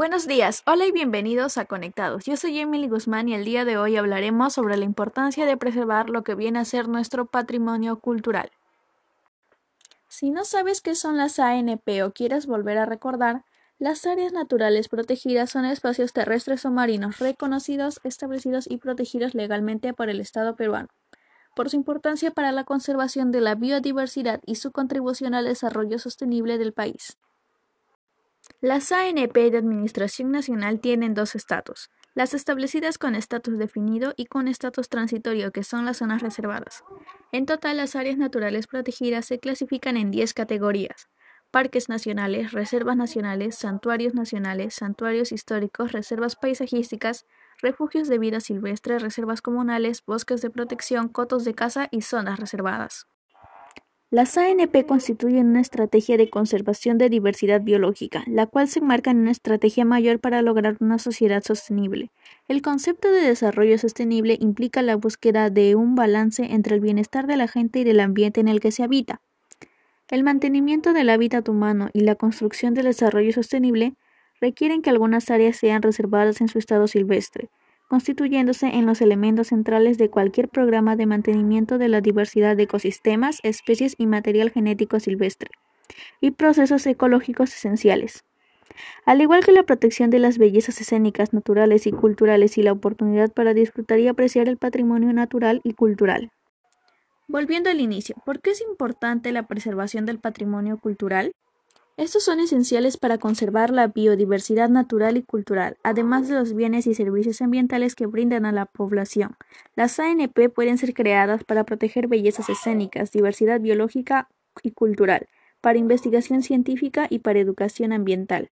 [0.00, 2.24] Buenos días, hola y bienvenidos a Conectados.
[2.24, 6.08] Yo soy Emily Guzmán y el día de hoy hablaremos sobre la importancia de preservar
[6.08, 8.50] lo que viene a ser nuestro patrimonio cultural.
[10.08, 13.44] Si no sabes qué son las ANP o quieres volver a recordar,
[13.78, 20.08] las áreas naturales protegidas son espacios terrestres o marinos reconocidos, establecidos y protegidos legalmente por
[20.08, 20.88] el Estado peruano,
[21.54, 26.56] por su importancia para la conservación de la biodiversidad y su contribución al desarrollo sostenible
[26.56, 27.18] del país.
[28.60, 34.48] Las ANP de Administración Nacional tienen dos estatus, las establecidas con estatus definido y con
[34.48, 36.84] estatus transitorio, que son las zonas reservadas.
[37.32, 41.08] En total, las áreas naturales protegidas se clasifican en 10 categorías.
[41.50, 47.26] Parques nacionales, reservas nacionales, santuarios nacionales, santuarios históricos, reservas paisajísticas,
[47.62, 53.06] refugios de vida silvestre, reservas comunales, bosques de protección, cotos de caza y zonas reservadas.
[54.12, 59.18] Las ANP constituyen una estrategia de conservación de diversidad biológica, la cual se enmarca en
[59.18, 62.10] una estrategia mayor para lograr una sociedad sostenible.
[62.48, 67.36] El concepto de desarrollo sostenible implica la búsqueda de un balance entre el bienestar de
[67.36, 69.20] la gente y del ambiente en el que se habita.
[70.08, 73.94] El mantenimiento del hábitat humano y la construcción del desarrollo sostenible
[74.40, 77.48] requieren que algunas áreas sean reservadas en su estado silvestre,
[77.90, 83.40] constituyéndose en los elementos centrales de cualquier programa de mantenimiento de la diversidad de ecosistemas,
[83.42, 85.50] especies y material genético silvestre,
[86.20, 88.22] y procesos ecológicos esenciales.
[89.06, 93.32] Al igual que la protección de las bellezas escénicas, naturales y culturales y la oportunidad
[93.32, 96.30] para disfrutar y apreciar el patrimonio natural y cultural.
[97.26, 101.32] Volviendo al inicio, ¿por qué es importante la preservación del patrimonio cultural?
[101.96, 106.94] Estos son esenciales para conservar la biodiversidad natural y cultural, además de los bienes y
[106.94, 109.36] servicios ambientales que brindan a la población.
[109.76, 114.28] Las ANP pueden ser creadas para proteger bellezas escénicas, diversidad biológica
[114.62, 115.28] y cultural,
[115.60, 118.50] para investigación científica y para educación ambiental.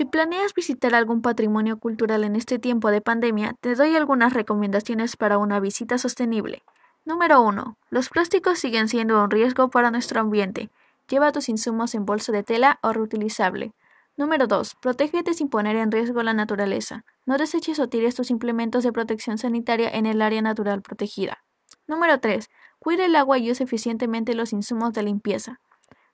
[0.00, 5.14] Si planeas visitar algún patrimonio cultural en este tiempo de pandemia, te doy algunas recomendaciones
[5.14, 6.62] para una visita sostenible.
[7.04, 7.76] Número 1.
[7.90, 10.70] Los plásticos siguen siendo un riesgo para nuestro ambiente.
[11.06, 13.74] Lleva tus insumos en bolsa de tela o reutilizable.
[14.16, 14.76] Número 2.
[14.76, 17.04] Protégete sin poner en riesgo la naturaleza.
[17.26, 21.44] No deseches o tires tus implementos de protección sanitaria en el área natural protegida.
[21.86, 22.48] Número 3.
[22.78, 25.60] Cuida el agua y use eficientemente los insumos de limpieza.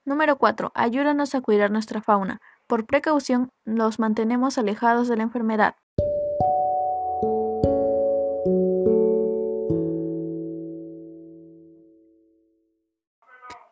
[0.05, 0.73] Número 4.
[0.75, 2.41] Ayúdanos a cuidar nuestra fauna.
[2.67, 5.77] Por precaución, los mantenemos alejados de la enfermedad.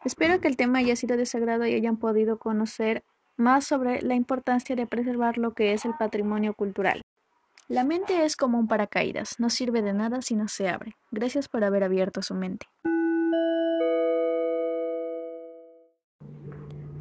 [0.04, 3.02] Espero que el tema haya sido de sagrado y hayan podido conocer
[3.36, 7.02] más sobre la importancia de preservar lo que es el patrimonio cultural.
[7.66, 10.94] La mente es como un paracaídas, no sirve de nada si no se abre.
[11.10, 12.66] Gracias por haber abierto su mente.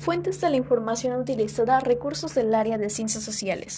[0.03, 3.71] Fuentes de la información utilizada, recursos del área de ciencias sociales.